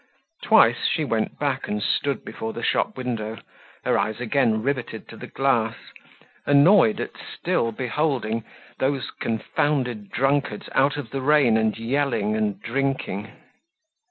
[0.41, 3.37] Twice she went back and stood before the shop window,
[3.83, 5.75] her eyes again riveted to the glass,
[6.43, 8.43] annoyed at still beholding
[8.79, 13.29] those confounded drunkards out of the rain and yelling and drinking.